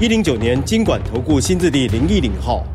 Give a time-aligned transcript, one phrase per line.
[0.00, 2.66] 一零九年金管投顾新字第零一零号。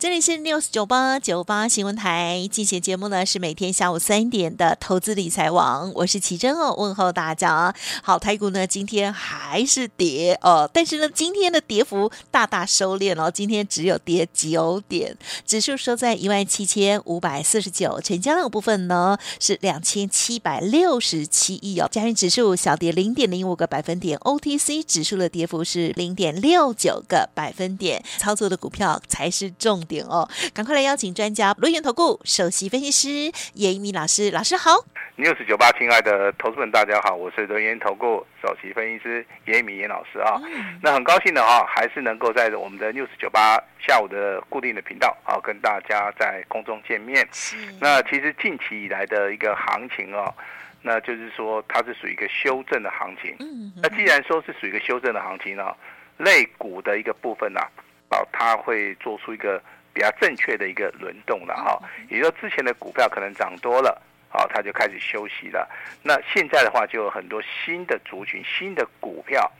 [0.00, 7.74] 这里是 News 九八九八新闻台，进行节目呢是每天下午三点的投资理财网，我是奇珍哦，问候大家。
[8.02, 30.04] 好，台股呢今天还是跌哦，但是呢今天的跌幅大大收敛哦，今天只有跌九点，指数收在一万七千五百四十九，成交量部分呢是两千七百六十七亿哦，加权指数小跌零点零五个百分点，OTC 指数的跌幅是零点六九个百分点，操作的股票才是重点。
[30.06, 33.08] 哦，赶快来邀请专家，轮源投顾首席分析师
[33.54, 34.70] 严一明老师，老师好。
[35.18, 40.40] News 九八，亲爱的投资们，大家好，我是轮源投顾首席分析师严一明严老师啊。
[40.46, 47.28] 嗯、那很高兴的哈，还是能够在我们的 News 九八下午的固定的频道啊，跟大家在空中见面。
[47.32, 50.32] 是那其实近期以来的一个行情哦，
[50.80, 53.36] 那就是说它是属于一个修正的行情。
[53.40, 53.72] 嗯。
[53.82, 55.76] 那既然说是属于一个修正的行情呢，
[56.16, 57.60] 类股的一个部分呢，
[58.08, 59.60] 啊，它会做出一个。
[59.92, 65.68] 比较正确的一个轮动了哈，也就是说之前的股票可能涨多了，好，它就开始休息了。
[66.02, 69.50] 那现在的话，就有很多新的族群、新的股票，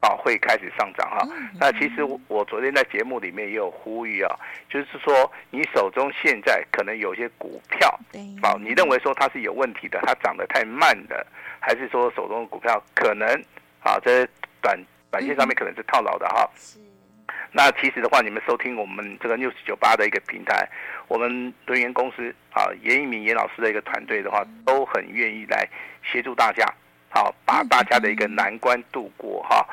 [0.00, 1.26] 啊，会开始上涨哈。
[1.58, 4.34] 那其实我昨天在节目里面也有呼吁啊，
[4.68, 7.88] 就是说你手中现在可能有些股票，
[8.42, 11.26] 啊，你认为说它是有问题的，它涨得太慢的，
[11.58, 13.28] 还是说手中的股票可能
[13.82, 14.26] 啊，在
[14.62, 14.78] 短
[15.10, 16.48] 短线上面可能是套牢的哈？
[17.52, 20.68] 那其实的话，你们收听我们这个 News 九八的一个平台，
[21.08, 25.68] 我们轮源公司啊，严一鸣严老师的一个团队的话，都很愿意来
[26.04, 26.64] 协助大家，
[27.08, 29.66] 好，把大家的一个难关度过哈，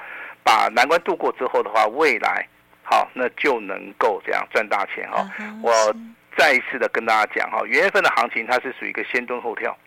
[0.44, 2.48] 把难关度过之后的话，未来
[2.82, 5.30] 好，那就能够这样赚大钱哈。
[5.62, 5.72] 我
[6.36, 9.78] 再一次的跟大家讲哈，元月份的行情它是属于一个先蹲后跳，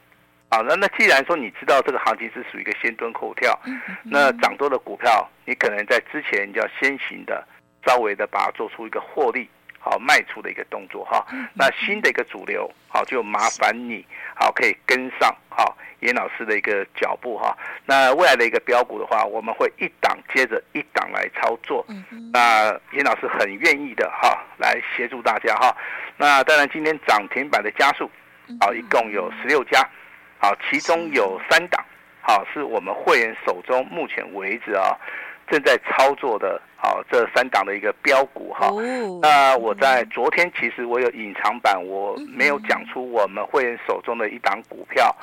[0.51, 3.59] 啊，那那既然说你知道这个行情是属于一个先蹲后跳，
[4.05, 7.45] 那涨多的股票，你可能在之前你就要先行的。
[7.87, 9.49] 稍微的把它做出一个获利
[9.79, 11.25] 好卖出的一个动作哈，
[11.55, 14.05] 那新的一个主流好就麻烦你
[14.35, 17.57] 好可以跟上好严老师的一个脚步哈。
[17.87, 21.85] 那未来的一个标股的话，我们会一档接着一档来操作。
[22.31, 25.75] 那严老师很愿意的哈来协助大家哈。
[26.19, 28.11] 那当然今天涨停板的家数
[28.61, 29.81] 好一共有十六家，
[30.39, 31.83] 好其中有三档
[32.21, 34.95] 好是我们会员手中目前为止啊。
[35.51, 38.71] 正在操作的，好，这三档的一个标股哈。
[39.21, 45.15] 那我在昨天其实我有隐藏版，我没有讲出我们会员手中的一档股票。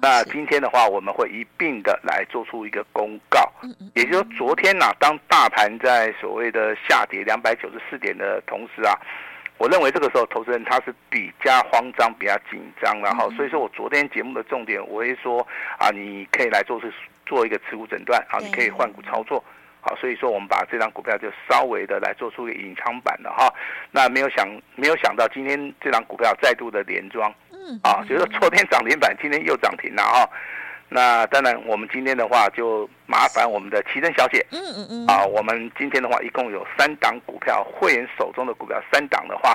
[0.00, 3.46] 那今天的话，我们会一并的来做出一个公告。
[3.94, 8.96] 也就是说，昨天呢，当大盘在所谓的下跌两百九十四点的同时啊，
[9.58, 15.46] 我认为这个时候投资人他是比较慌张、比较紧张，然后所以说我昨天节目的重点，我会说
[15.78, 16.90] 啊，你可以来做是
[17.26, 19.44] 做一个持股诊断啊，你可以换股操作。
[19.86, 23.52] 好，所以说我们把这张股票就稍微的来做出一个隐藏版的哈，
[23.90, 30.26] 那没有想没有想到今天这张股票再度的连庄，嗯，啊，就是昨天涨停板，今天又涨停了哈，
[30.88, 39.54] 那当然我们今天的话就麻烦我们的奇珍小姐，嗯嗯嗯，啊，我们今天的话一共有三档股票，会员手中的股票三档的话，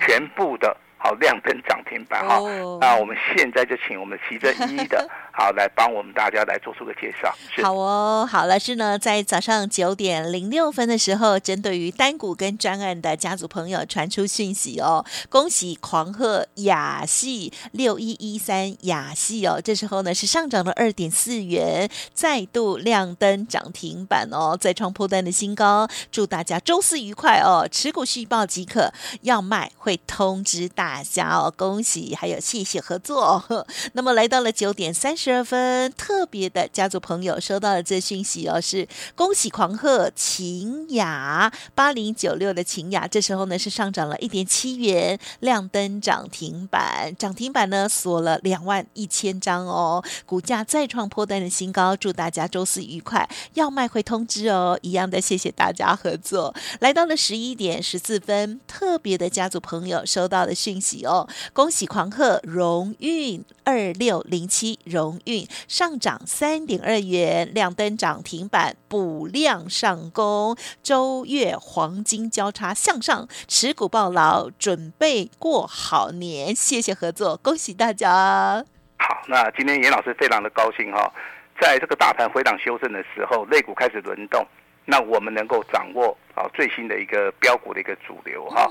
[0.00, 0.76] 全部的。
[1.02, 2.38] 好，亮灯涨停板哈，
[2.78, 7.34] 那我们现在就请我们奇珍一一的， 好来帮我们大家来做出个介绍。
[7.62, 28.92] 好哦，好了，是呢，在早上九点零六分的时候，针对于单股跟专案的家族朋友传出讯息哦，恭喜狂贺雅系六一一三雅系哦，这时候呢是上涨了二点四元，再度亮灯涨停板哦，再创破单的新高，祝大家周四愉快哦，持股续报即可，
[29.22, 30.89] 要卖会通知大。
[30.90, 33.40] 大家哦，恭喜，还有谢谢合作。
[33.48, 33.64] 哦
[33.94, 56.52] 那么来到了九点三十二分，特别的家族朋友收到了这讯息哦，是恭喜狂贺秦雅八零九六的秦雅，这时候呢是上涨了一点七元，亮灯涨停板，涨停板呢锁了两万一千张哦，股价再创破单的新高，祝大家周四愉快，要卖会通知哦，一样的谢谢大家合作。
[56.80, 60.79] 来到了十一点十四分，特别的家族朋友收到的讯。
[60.80, 76.54] 讯息哦，恭喜狂贺荣运二六零七荣运上涨三点二元，亮灯涨停板补量上攻，周月黄金交叉向上，持股抱牢，准备过好年。
[76.54, 78.64] 谢谢合作，恭喜大家。
[78.96, 81.12] 好，那今天严老师非常的高兴哈、
[81.60, 84.46] 在这个大盘回档修正的时候，类股开始轮动。
[84.90, 88.68] 那我们能够掌握啊最新的一个标股的一个主流哈，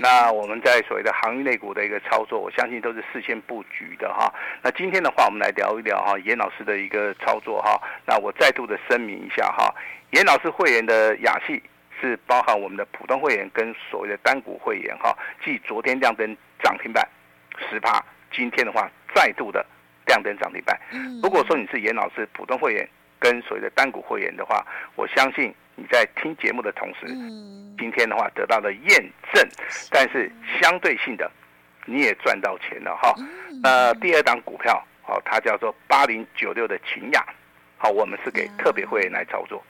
[0.00, 4.34] 那我们在所谓的航运类股的一个操作，我相信都是事先布局的哈。
[4.62, 7.80] 那今天的话，我们来聊一聊哈严老师的一个操作哈。
[8.04, 9.72] 那我再度的声明一下哈，
[10.10, 11.62] 严老师会员的雅戏
[12.00, 17.08] 是包含我们的普通会员跟所谓的单股会员哈，即昨天亮灯涨停板
[17.70, 19.64] 十趴，今天的话再度的
[20.06, 20.76] 亮灯涨停板。
[21.22, 22.88] 如果说你是严老师普通会员，
[23.20, 27.06] 跟所谓的单股会员的话，我相信你在听节目的同时，
[27.78, 28.98] 今天的话得到了验
[29.32, 29.46] 证，
[29.90, 31.30] 但是相对性的，
[31.84, 33.14] 你也赚到钱了哈。
[33.62, 37.24] 那第二档股票，好，它叫做八零九六的秦雅，
[37.76, 39.62] 好，我们是给特别会员来操作，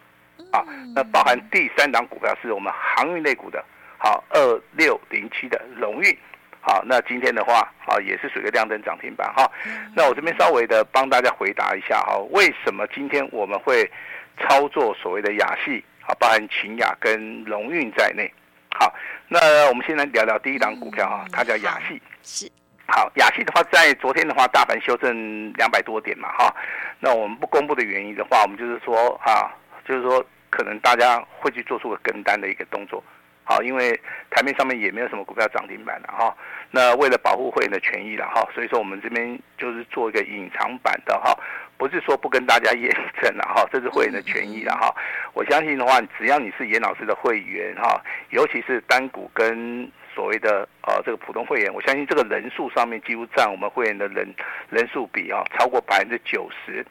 [0.52, 0.64] 啊，
[0.94, 3.64] 那包含第三档股票是我们航运类股的，
[3.98, 6.16] 好，二六零七的荣运。
[6.62, 9.50] 好，那今天的话，啊，也是属于亮灯涨停板哈。
[9.96, 13.90] 那我这边稍微的帮大家回答一下哈，为什么今天我们会
[14.38, 18.30] 操作所谓的亚系，啊，包含勤亚跟荣运在内。
[18.72, 18.94] 好，
[19.26, 22.00] 那我们先来聊聊第一档股票哈，它叫亚系。
[22.22, 22.50] 是。
[22.86, 26.54] 好，亚系的话，在昨天的话，大盘修正两百多点嘛哈。
[26.98, 29.48] 那我们不公布的原因的话，我们就是说啊，
[29.88, 33.02] 就是说可能大家会去做出个跟单的一个动作。
[33.50, 34.00] 好，因为
[34.30, 36.32] 台面上面也没有什么股票涨停板了哈。
[36.70, 41.36] 那为了保护会员的权益了哈，所以说我们这边就是做一个隐藏版的哈，
[41.76, 42.88] 不是说不跟大家验
[43.20, 44.94] 证了哈，这是会员的权益了哈。
[45.34, 54.32] 我相信的话，只要你是严老师的会员哈，尤其是单股跟所谓的呃这个普通会员，我相信这个人数上面几乎占我们会员的人
[54.68, 56.86] 人数比啊超过百分之九十。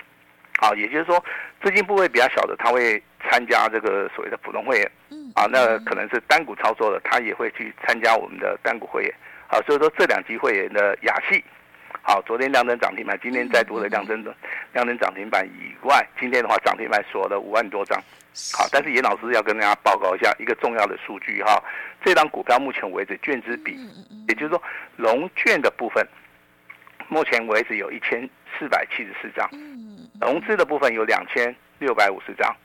[0.59, 1.23] 好，也就是说
[1.63, 4.91] 资金部位比较小的，他会参加这个所谓的普通会员。
[5.35, 9.13] 啊，那可能是单股操作的，他也会去参加我们的单股会员。
[9.47, 11.41] 好，所以说这两级会员的雅系，
[12.01, 14.21] 好，昨天亮灯涨停板，今天再多的亮灯
[14.73, 17.97] 亮灯涨停板以外，今天的话涨停板锁了五万多张。
[18.53, 21.63] 好，但是严老师要跟大家报告一下一个重要的数据哈，
[22.03, 23.77] 这张股票目前为止券资比，
[24.27, 24.61] 也就是说
[24.97, 26.05] 融券的部分，
[27.07, 28.27] 目前为止有一千
[28.57, 29.49] 四百七十四张，
[30.19, 32.55] 融资的部分有两千六百五十张。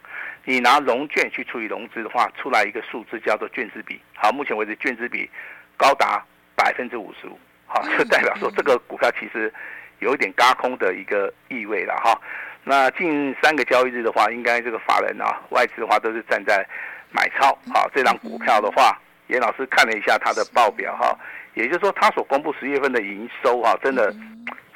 [0.45, 3.99] 你拿融券去除以融资的话，出来一个数字叫做券资比。
[4.15, 5.31] 好，目前为止券资比
[5.77, 6.23] 高达
[6.55, 7.39] 百分之五十五。
[7.67, 9.53] 好，就代表说这个股票其实
[10.01, 12.21] 有一点嘎空的一个意味了哈。
[12.63, 16.67] 那近三个交易日的话，应该这个法人啊外资的话都是站在
[17.11, 17.57] 买超。
[17.73, 21.19] 好，这张股票的话，严老师看了一下它的报表哈，
[21.55, 24.15] 也就是说它所公布十月份的营收啊，真的。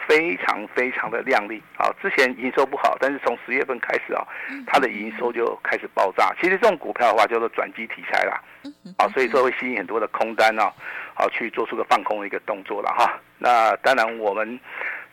[0.09, 1.93] 非常非常的亮丽啊！
[2.01, 4.27] 之前营收不好，但是从十月份开始啊，
[4.67, 6.35] 它的营收就开始爆炸。
[6.41, 8.41] 其实这种股票的话叫做转机题材啦，
[8.97, 10.73] 啊，所以说会吸引很多的空单啊，
[11.13, 13.21] 好去做出个放空的一个动作了哈。
[13.37, 14.59] 那当然我们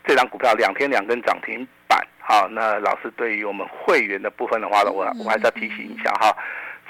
[0.05, 6.33] 这张股票两天两根涨停板，好，那老师对于我们会员的部分的话呢，我我还是要提醒一下哈，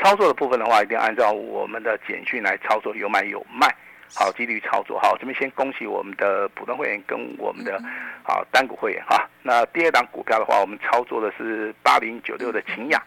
[0.03, 3.67] 操作的部分的话一定要按照我们的简讯来操作，有买有卖。
[4.13, 4.99] 好，纪律操作。
[4.99, 7.81] 好，这边先恭喜我们的普通会员跟我们的
[8.23, 9.27] 好单股会员哈。
[9.41, 13.01] 那第二档股票的话，我们操作的是八零九六的秦雅。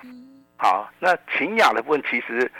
[0.56, 2.50] 好，那秦雅的部分其实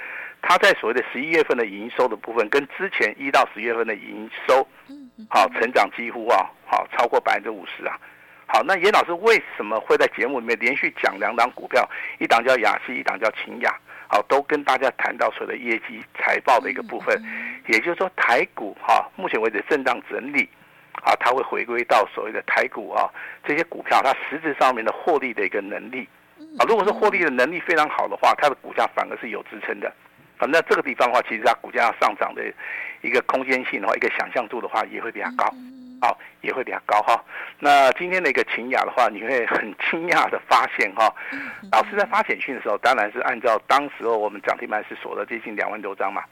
[0.40, 4.66] 它在所谓的十一月份的营收的部分，跟之前一到十月份的营收，
[5.28, 7.98] 好成长几乎啊，好超过百分之五十啊。
[8.46, 11.86] 好，那严老师为什么会在节目里面连续讲两档股票，
[12.18, 13.76] 一档叫雅西，一档叫勤亚？
[14.10, 17.22] 好，都跟大家谈到所谓的业绩财报的一个部分，
[17.66, 20.48] 也就是说台股哈，目前为止震荡整理，
[21.02, 23.08] 啊，它会回归到所谓的台股啊，
[23.44, 26.08] 这些股票它实质上面的获利的一个能力，
[26.58, 29.92] 啊，如果说获利的能力非常好的话，它的股价反而是有支撑的，
[30.38, 32.42] 啊，那这个地方的话，其实它股价上涨的
[33.02, 35.52] 一个空间性的话，一个想象度的话也会比较高。
[36.00, 37.22] 好，也会比较高哈。
[37.58, 41.12] 那今天的一个勤亚的话，你会很惊讶的发现哈，
[41.72, 46.22] 老师在发简讯的时候，当然是按照当时候我们涨停板是锁了接近两万多张嘛。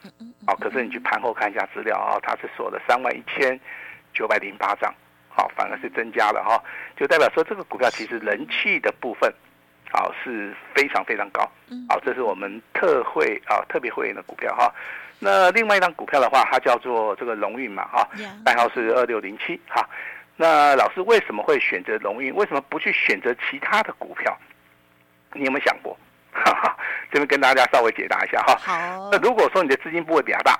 [0.45, 3.59] 好，可是你去盘后看一下资料啊，它是锁了三万一千
[4.13, 4.93] 九百零八张，
[5.27, 6.63] 好，反而是增加了哈，
[6.95, 9.33] 就代表说这个股票其实人气的部分，
[9.91, 11.41] 好是非常非常高。
[11.89, 14.73] 好，这是我们特惠啊特别会员的股票哈。
[15.19, 18.07] 那另外一张股票的话，它叫做这个荣运嘛，哈，
[18.45, 19.87] 代号是二六零七，哈。
[20.35, 22.33] 那老师为什么会选择荣运？
[22.35, 24.37] 为什么不去选择其他的股票？
[25.33, 25.97] 你有没有想过？
[26.31, 26.77] 哈哈，
[27.11, 28.55] 这边跟大家稍微解答一下哈。
[28.59, 29.09] 好。
[29.11, 30.59] 那如果说你的资金部位比较大，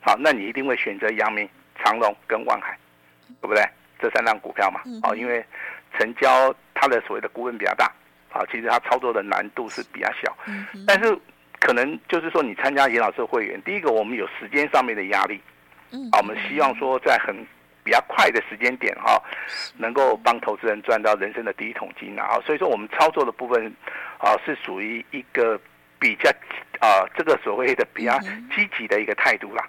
[0.00, 1.48] 好，那你一定会选择阳明、
[1.82, 2.78] 长隆跟万海，
[3.40, 3.64] 对不对？
[3.98, 5.44] 这三张股票嘛，哦，因为
[5.98, 7.90] 成交它的所谓的股本比较大，
[8.30, 10.36] 啊，其实它操作的难度是比较小，
[10.86, 11.18] 但是
[11.60, 15.40] 可能就是说你参加严老师的会员，第一个我们有时间上面的压力，
[16.12, 17.34] 啊，我们希望说在很
[17.82, 19.20] 比较快的时间点哈，
[19.76, 23.72] 能够帮投资人赚到人生的第一桶金啊，所以说我们操作的部分
[24.18, 25.60] 啊是属于一个
[25.98, 26.30] 比较
[26.80, 28.18] 啊这个所谓的比较
[28.54, 29.64] 积极的一个态度啦，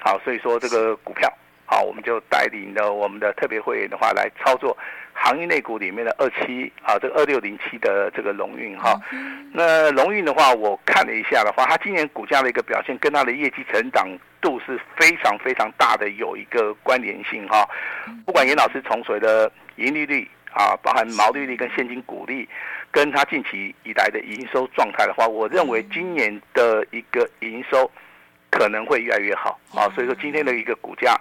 [0.00, 1.32] 好，所以说这个股票。
[1.70, 4.74] 好，我们就带领了我们的特别会员的话来操作
[5.12, 8.98] 航运类股里面的二七啊，这个二六零七的这个龙运哈。
[9.52, 14.08] 那龙运的话，我看了一下的话，它今年股价的一个表现跟它的业绩成长
[14.40, 17.68] 度是非常非常大的有一个关联性哈。
[18.24, 22.48] 不管严老师从谁的盈利率啊，包含毛利率跟现金股利，
[22.90, 27.90] 跟它近期以来的营收状态的话，我认为今年的一个营收
[28.50, 29.84] 可能会越来越好啊。
[29.94, 31.14] 所以说今天的一个股价。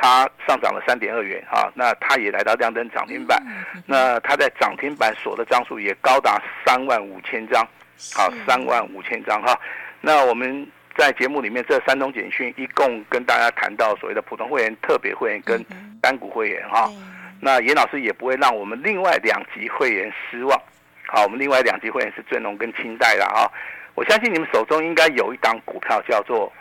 [0.00, 3.42] 它上涨了三点二元啊，那它也来到亮灯涨停板，
[3.84, 7.66] 那它在涨停板锁的张数也高达三万五千张，
[8.14, 9.58] 好，三万五千张哈。
[10.00, 10.64] 那我们
[10.96, 15.60] 在节目里面这三通简讯，一共跟大家谈到所谓的普通会员、特别会员跟
[16.00, 16.88] 单股会员哈。
[17.40, 20.56] 那严老师也不会让我们另外两级会员失望，
[21.08, 23.50] 好，我们另外两级会员是尊龙跟清代的啊。
[23.96, 26.52] 我相信你们手中应该有一档股票叫做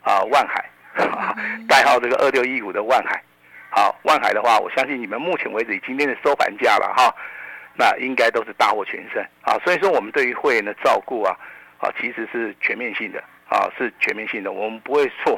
[0.00, 0.64] 啊万海。
[1.68, 3.22] 代号这个二六一五的万海，
[3.70, 7.14] 好，万海的话，我相信你们目前为止以今天的收盘价了哈，
[7.76, 9.58] 那应该都是大获全胜啊。
[9.64, 11.36] 所以说，我们对于会员的照顾啊，
[11.78, 14.52] 啊，其实是全面性的啊，是全面性的。
[14.52, 15.34] 我们不会说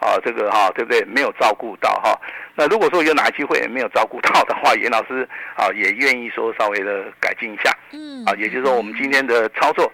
[0.00, 1.04] 啊，这个哈，对不对？
[1.04, 2.18] 没有照顾到哈。
[2.54, 7.70] 那如果说有哪一期会员没有照顾到的话，严老师啊，也愿意说稍微的改进一下。
[7.92, 9.92] 嗯，啊，也就是说，我们今天的操作。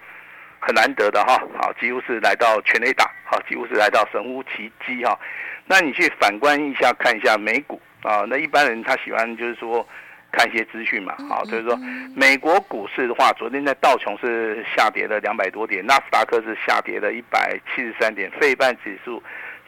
[0.60, 5.18] 很难得的哈，好，几乎是来到全垒打，好，几乎是来到神乎其技哈。
[5.66, 9.86] 那你去反观一下，看一下美股啊，那一般人他喜欢就是说
[10.30, 11.74] 看一些资讯嘛，好，就是说
[12.14, 19.22] 美国股市的话，昨天在道琼是下跌了两百多点，纳斯达克是下跌了一百七十三点，费半指数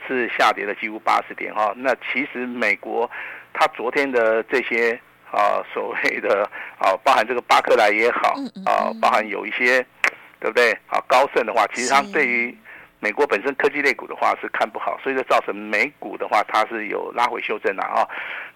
[0.07, 1.73] 是下跌了几乎八十点哈。
[1.77, 3.11] 那其实美国
[3.55, 4.93] 它昨天的这些
[5.31, 6.43] 啊所谓的
[6.79, 8.35] 啊，包含这个巴克莱也好
[8.67, 9.85] 啊，包含有一些。
[10.43, 10.77] 对不对？
[10.89, 12.53] 好，高盛的话，其实它对于
[12.99, 18.05] 美国本身科技类股的话是看不好，所以就造成美股的话它是有拉回修正的啊。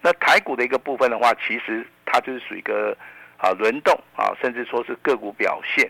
[0.01, 2.93] 那台股的一个部分的话，其实它就是属于一个
[3.37, 5.89] 啊轮动啊，甚至说是个股表现。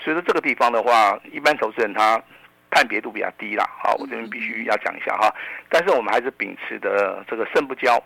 [0.00, 2.20] 所以说这个地方的话，一般投资人他
[2.68, 3.64] 判别度比较低啦。
[3.80, 5.32] 好，我这边必须要讲一下哈。
[5.68, 7.96] 但是我们还是秉持的这个胜不骄，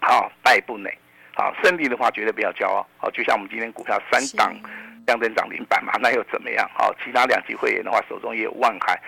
[0.00, 0.90] 好败不馁，
[1.34, 2.86] 好胜利的话绝对不要骄傲。
[2.96, 4.54] 好，就像我们今天股票三档。
[5.08, 6.70] 亮灯涨停板嘛，那又怎么样？
[6.74, 9.00] 好，其他两级会员的话，手中也有万海，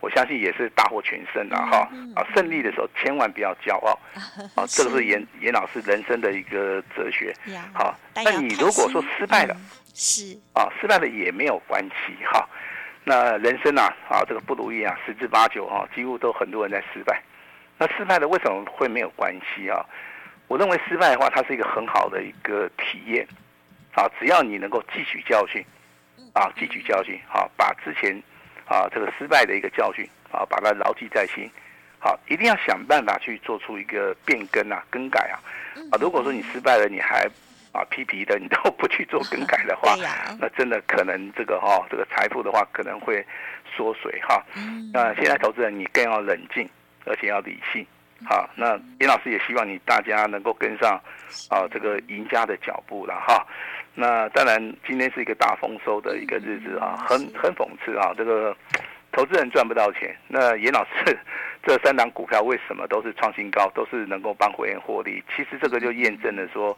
[0.00, 1.88] 我相信也是大获全胜的哈。
[2.14, 3.98] 啊，胜利的时候千万不要骄傲，
[4.54, 7.34] 啊，这个是严严老师人生的一个哲学。
[7.72, 9.56] 好，那你如果说失败了，
[9.94, 12.46] 是啊，失败了也没有关系哈。
[13.02, 17.22] 那人生啊，啊，这个不如意啊，十之八九哈，几乎都很多人在失败。
[17.78, 19.80] 那失败了为什么会没有关系啊？
[20.48, 23.26] 我认为失败的话，它是一个很好的一个体验。
[23.96, 25.64] 啊，只要你能够汲取教训，
[26.34, 28.14] 啊，汲取教训，好，把之前
[28.68, 31.50] 啊这个失败的一个教训，啊，把它牢记在心，
[31.98, 35.40] 好，一定要想办法去做出一个变更啊，更改啊，
[35.90, 37.26] 啊，如果说你失败了，你还
[37.72, 39.96] 啊皮皮的，你都不去做更改的话，
[40.38, 43.24] 那真的可能这个哈，这个财富的话可能会
[43.74, 44.44] 缩水哈。
[44.92, 46.68] 那现在投资人你更要冷静，
[47.06, 47.86] 而且要理性。
[48.24, 50.98] 好，那严老师也希望你大家能够跟上
[51.50, 53.46] 啊这个赢家的脚步了哈。
[53.98, 58.54] 那当然，今天是一个大丰收的一个日子啊，很很讽刺啊，这个
[59.10, 60.14] 投资人赚不到钱。
[60.28, 61.18] 那严老师
[61.62, 65.24] 这三档股票为什么都是创新高，都是能够帮会员获利？
[65.34, 66.76] 其实这个就验证了说，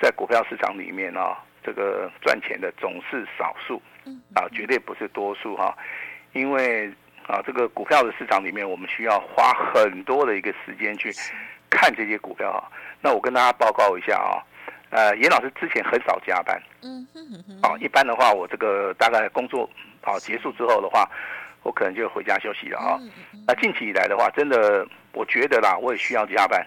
[0.00, 3.82] 在股票市场里面啊，这个赚钱的总是少数
[4.32, 5.76] 啊，绝对不是多数哈。
[6.32, 6.88] 因为
[7.26, 11.12] 啊，这个股票的市场里面，我们需要花很多的一个时间去
[11.68, 12.70] 看这些股票啊。
[13.00, 14.38] 那我跟大家报告一下啊。
[14.92, 19.68] 呃，严老师之前很少加班，嗯哼哼哼，啊，一般的话，我这个大概工作
[20.02, 21.08] 啊结束之后的话，
[21.62, 23.00] 我可能就回家休息了啊。
[23.46, 26.60] 那近期以来的话，真的，我觉得啦，我也需要加班，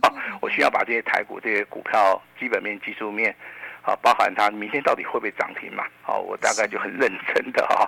[0.00, 0.08] 啊，
[0.40, 3.36] 我需要把这些台股这些股票基本面、技术面，
[3.82, 7.86] 啊，包含它明天到底会不会涨停嘛，啊，我大概就很认真的哈。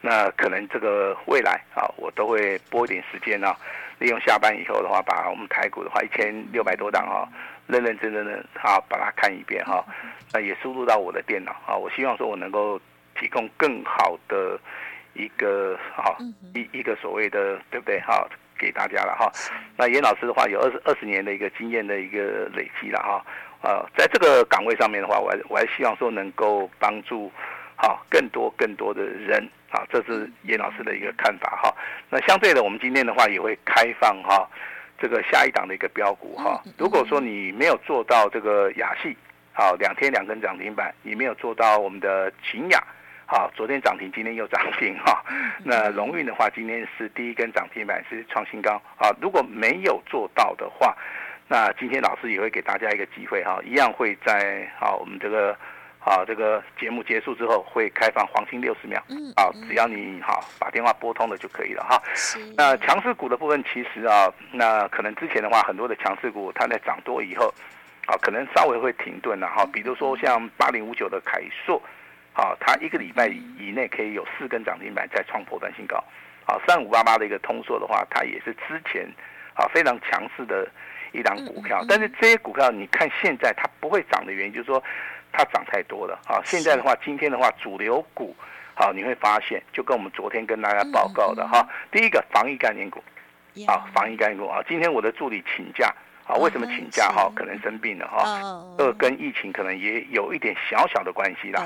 [0.00, 3.56] 那可能这个未来啊，我都会拨一点时间啊，
[4.00, 7.22] 利用下班以后的话，把我们台股的话一千六百多档啊。
[7.68, 9.84] 认认真真的好，把它看一遍哈，
[10.32, 11.76] 那也输入到我的电脑啊。
[11.76, 12.80] 我希望说我能够
[13.14, 14.58] 提供更好的
[15.14, 16.16] 一个好
[16.54, 18.26] 一一个所谓的对不对哈？
[18.58, 19.30] 给大家了哈。
[19.76, 23.24] 那严老师的话有二十二十年的一个经验的一个累积了哈。
[23.62, 27.30] 呃，在这个岗位上面的话，我还我还希望说能够帮助
[27.76, 31.72] 好更多更多的人啊，这是严老师的一个看法哈。
[32.10, 34.48] 那相对的，我们今天的话也会开放哈
[34.98, 36.62] 这个下一档的一个标股哈。
[36.76, 39.16] 如果说你没有做到这个亚系，
[39.52, 42.82] 好两天两根涨停板，你没有做到我们的秦雅。
[43.26, 45.22] 好，昨天涨停，今天又涨停哈。
[45.62, 49.14] 那荣运的话，今天是第一根涨停板，是创新高啊。
[49.20, 50.96] 如果没有做到的话，
[51.46, 55.54] 那今天老师也会给大家一个机会哈，一样会在啊我们这个
[56.08, 62.02] 啊这个节目结束之后会开放黄金六十秒，嗯啊，只要你好把电话拨通了就可以了哈。
[62.56, 67.52] 那强势股的部分，其实啊，那可能之前的话，很多的强势股它在涨多以后，
[68.06, 69.68] 啊，可能稍微会停顿了哈。
[69.70, 71.82] 比如说像八零五九的凯硕。
[72.34, 75.96] 好，它一个礼拜以内可以有四根涨停板再创波段新高。
[76.46, 79.04] 好，三五八八的一个通硕的话，它也是之前
[79.54, 80.70] 啊非常强势的
[81.10, 81.84] 一档股票。
[81.88, 84.80] 但是这些股票，你看现在它不会涨的原因，就是说
[85.32, 86.18] 它涨太多了。
[86.26, 88.34] 啊，现在的话，今天的话，主流股，
[88.74, 93.02] 好，你会发现就跟我们昨天跟大家报告的哈，第一个防疫概念股，
[93.66, 95.94] 啊，防疫概念股啊，今天我的助理请假。
[96.28, 97.32] 啊，为什么请假哈？
[97.34, 101.62] 可能生病了哈，这跟疫情可能也有一点小小的关系啦。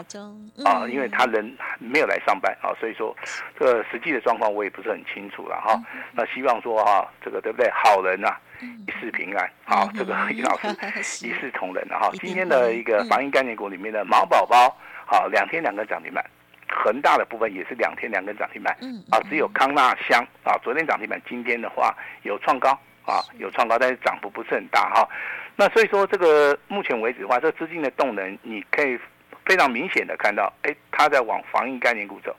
[0.64, 1.44] 啊，因为他人
[1.80, 3.14] 没有来上班啊，所以说
[3.58, 5.76] 这个实际的状况我也不是很清楚了哈。
[6.12, 7.68] 那希望说哈，这个对不对？
[7.72, 9.50] 好人呐，一世平安。
[9.64, 10.68] 好，这个严老师
[11.26, 12.10] 一视同仁了哈。
[12.20, 16.24] 今天的一个防疫概念股里面的毛宝宝，好，两天两根涨停板，
[16.68, 18.72] 恒大的部分也是两天两根涨停板。
[19.10, 21.92] 啊，只有康纳香啊，昨天涨停板，今天的话
[22.22, 22.78] 有创高。
[23.04, 25.08] 啊，有创高，但是涨幅不是很大哈。
[25.56, 28.98] 那所以说，这个目前为止的话，这个资金的动能，你可以
[29.44, 32.34] 非常明显的看到，哎，它在往防疫概念股走，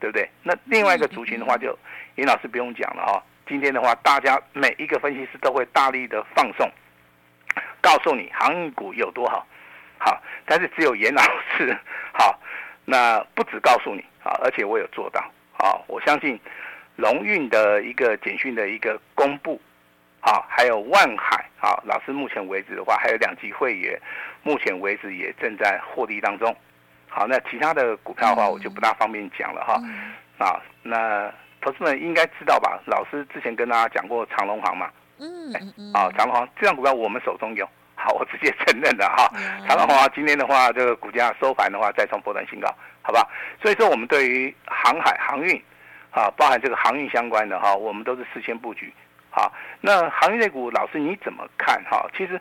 [0.00, 0.28] 对不对？
[0.42, 1.78] 那另外一个族群的话，就
[2.16, 3.22] 严老师不用讲了哈。
[3.46, 6.68] 今天的话，大家每一个分析师都会大力的放送，
[7.80, 9.46] 告诉你航运股有多好，
[9.98, 11.22] 好，但是只有严老
[11.56, 11.76] 师
[12.12, 12.36] 好，
[12.84, 15.20] 那不止告诉你啊，而且我有做到
[15.58, 15.78] 啊。
[15.86, 16.36] 我相信
[16.96, 19.60] 龙运的一个简讯的一个公布。
[20.20, 23.96] 好，还有万海，好，老师目前为止的话，还有两级会员，
[24.42, 26.54] 目前为止也正在获利当中。
[27.08, 29.80] 好，那其他的股票的话，我就不大方便讲了哈。
[30.38, 32.80] 啊，那投资们应该知道吧？
[32.86, 34.90] 老师之前跟大家讲过长隆行嘛。
[35.18, 35.92] 嗯嗯。
[35.92, 39.30] 啊，长隆行这张股票我们手中有，好，我直接承认了哈。
[39.68, 42.68] 长荣航今天的话，这个股价收盘的话，再创波段新高，
[43.00, 43.26] 好吧？
[43.62, 45.56] 所以说，我们对于航海航运，
[46.10, 48.92] 啊，包含这个航运相关的哈，我们都是事先布局。
[49.36, 52.08] 好，那行业类股老师你怎么看哈？
[52.16, 52.40] 其实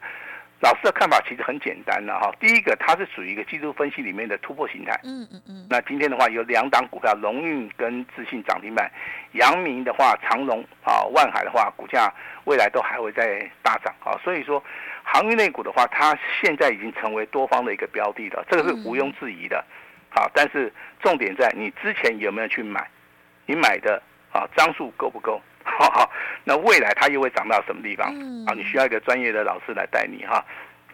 [0.62, 2.34] 老师的看法其实很简单的哈。
[2.40, 4.98] 第一个，它是属于一个技术分析里面的突破形态。
[5.04, 5.68] 嗯嗯嗯。
[5.70, 8.90] 那今天的话有两档股票，荣运跟自信涨停板，
[9.34, 12.10] 阳明的话，长荣啊，万海的话，股价
[12.46, 14.16] 未来都还会再大涨啊。
[14.24, 14.64] 所以说，
[15.04, 19.62] 行业类股的话，它现在已经成为多方的一个标的了，这个是毋庸置疑的。
[20.10, 22.88] 好，但是重点在你之前有没有去买？
[23.46, 25.42] 你买的啊张数够不够？
[25.66, 26.10] 好好，
[26.44, 28.08] 那未来它又会涨到什么地方？
[28.46, 30.46] 啊，你需要一个专业的老师来带你哈。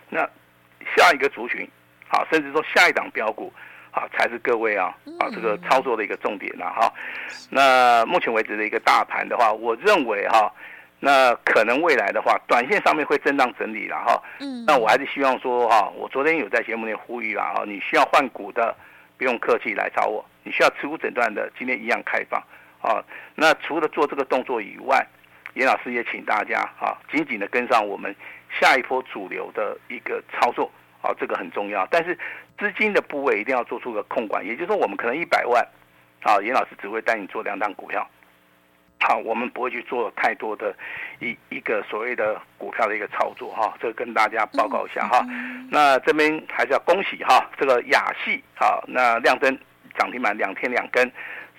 [0.09, 0.27] 那
[0.95, 1.69] 下一个族群，
[2.07, 3.53] 好，甚至说下一档标股，
[3.91, 6.91] 好，才是各位啊啊这个操作的一个重点了哈。
[7.49, 10.51] 那目前为止的一个大盘的话，我认为哈，
[10.99, 14.23] 那可能未来的话，短线上面会震荡整理了哈。
[14.39, 14.63] 嗯。
[14.65, 18.73] 那我还是希望说哈，我昨天有在节目里呼吁了哈，你需要换股的，
[19.17, 22.41] 不用客气来找我；你需要持股诊断的，今天一样开放。
[22.81, 23.03] 啊，
[23.35, 25.05] 那除了做这个动作以外，
[25.53, 28.15] 严老师也请大家啊，紧紧的跟上我们
[28.59, 31.87] 下一波主流的一个操作啊，这个很重要。
[31.91, 32.17] 但是
[32.57, 35.61] 资金的部位一定要做出个控管，也就是说，我们可能一百万，
[36.23, 38.07] 啊，严老师只会带你做两档股票，
[39.01, 40.75] 好，我们不会去做太多的
[41.19, 45.25] 一一个所谓的股票的一个操作哈，这个跟大家报告一下哈。
[45.69, 49.55] 那这边还是要恭喜哈，这个雅系啊，那亮灯
[49.97, 51.11] 涨停板两天两根。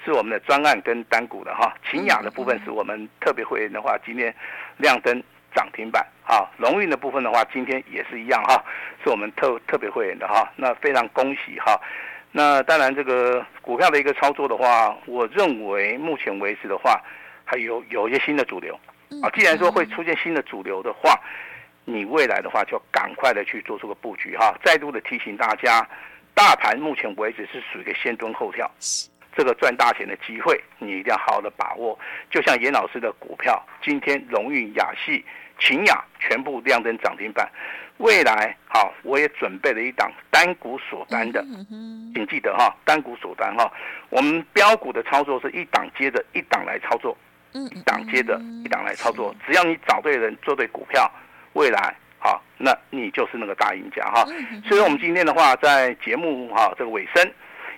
[0.05, 4.35] 是我们的专案跟单股的哈，秦雅的部分是我们特别会员的话，今天
[4.77, 5.23] 亮灯
[5.55, 8.63] 涨停板啊，荣运的部分的话，今天也是一样哈，
[9.05, 11.81] 是我们特特别会员的哈，那非常恭喜哈。
[12.33, 17.01] 那当然这个股票的一个操作的话，我认为目前为止的话，
[17.45, 18.79] 还有有一些新的主流
[19.23, 19.29] 啊。
[19.35, 21.21] 既然说会出现新的主流的话，
[21.85, 24.55] 你未来的话就赶快的去做出个布局哈。
[24.65, 25.87] 再度的提醒大家，
[26.35, 28.71] 大盘目前为止是属于一个先蹲后跳。
[29.37, 31.99] 这个赚大钱的机会，你一定要好好的把握。
[32.31, 35.25] 就像严老师的股票，今天荣运、雅系、
[35.59, 37.51] 秦雅全部亮灯涨停板。
[37.99, 41.45] 未来好，我也准备了一档单股锁单的，
[42.15, 43.71] 请记得哈，单股锁单哈。
[44.09, 47.17] 我们标股的操作是一档接着一档来操作，
[47.53, 51.09] 一档接着一档来操作，只要你找对人，做对股票，
[51.53, 54.25] 未来好，那你就是那个大赢家哈。
[54.67, 57.33] 所以，我们今天的话，在节目哈这个尾声，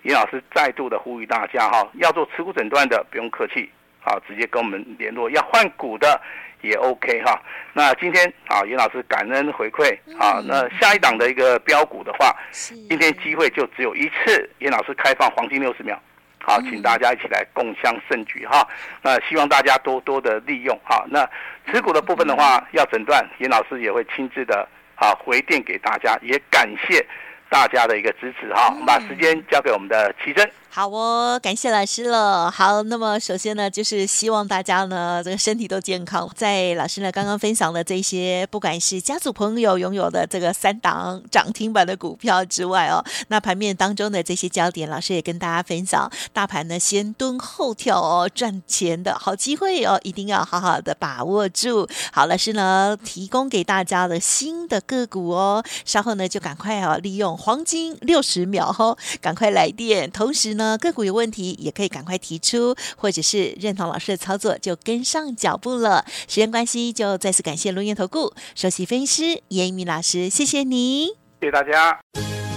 [0.04, 3.68] 严老师再度的呼吁大家哈，要做持股诊断的不用客气，
[4.00, 6.20] 好，直接跟我们联络；要换股的
[6.60, 7.40] 也 OK 哈。
[7.72, 15.98] 那今天啊，严老师感恩回馈啊，那下一档的一个标股的话，今天机会就只有一次，严老师开放黄金六十秒。
[16.46, 18.68] 好，请大家一起来共襄盛举哈。
[19.00, 21.02] 那希望大家多多的利用哈。
[21.08, 21.26] 那
[21.72, 27.02] 持股的部分的话，要诊断，严老师也会亲自的啊回电给大家，也感谢
[27.48, 28.68] 大家的一个支持哈。
[28.70, 30.48] 我们把时间交给我们的奇珍。
[30.76, 32.50] 好哦，感谢老师了。
[32.50, 36.28] 好，那么首先呢，就是希望大家呢，这个身体都健康。
[36.34, 46.10] 在老师呢刚刚分享的这些，不管是家族朋友拥有的这个三档涨停板的股票之外哦，那盘面当中的这些焦点，老师也跟大家分享。
[46.32, 51.88] 大盘呢先蹲后跳哦，赚钱的好机会哦，一定要好好的把握住。
[52.12, 60.10] 好，老师呢提供给大家的新的个股哦，稍后呢就赶快哦，利用黄金六十秒哦，赶快来电。
[60.10, 60.63] 同时呢。
[60.64, 66.02] 呃，个股有问题也可以赶快提出，或者是认同老师的操作就跟上脚步了。
[66.26, 71.08] 时间关系，就再次感谢龙岩投顾首席分析师严一鸣老师，谢谢你，
[71.40, 72.00] 谢谢大家。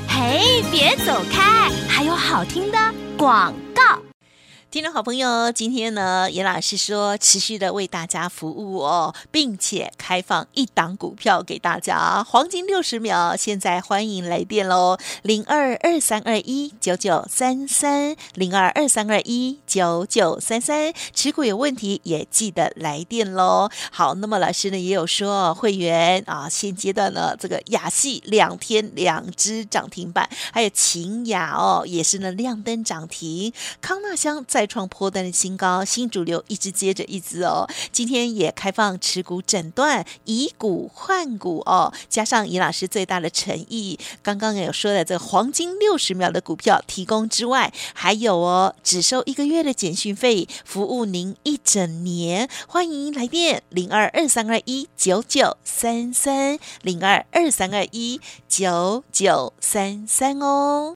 [0.07, 2.77] 嘿，别走开，还有好听的
[3.17, 4.06] 广告。
[4.69, 23.69] 听众好朋友，今天呢，严老师说持续的为大家服务哦，并且开放一档股票给大家，黄金六十秒，现在欢迎来电喽，零二二三二一九九三三，零二二三二一九九三三，持股有问题也记得来电喽。
[23.89, 37.67] 好，那么老师呢也有说，会员啊，现阶段呢这个雅系两天两只涨停板，还有勤亚哦，也是呢亮灯涨停，康纳香再创波段的新高，新主流一直接着一支哦。
[37.91, 52.49] 今天也开放持股诊断，以股换股哦，加上尹老师最大的诚意，刚刚有说的这个黄金六十秒的股票提供之外，还有哦，只收一个月的简讯费，服务您一整年。
[52.67, 60.95] 欢迎来电零二二三二一九九三三零二二三二一九九三三哦。